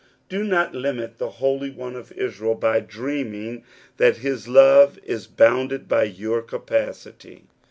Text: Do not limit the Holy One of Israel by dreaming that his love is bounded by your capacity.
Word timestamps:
Do 0.29 0.43
not 0.43 0.73
limit 0.73 1.19
the 1.19 1.29
Holy 1.29 1.69
One 1.69 1.95
of 1.95 2.11
Israel 2.13 2.55
by 2.55 2.79
dreaming 2.79 3.63
that 3.97 4.17
his 4.17 4.47
love 4.47 4.97
is 5.03 5.27
bounded 5.27 5.87
by 5.87 6.05
your 6.05 6.41
capacity. 6.41 7.43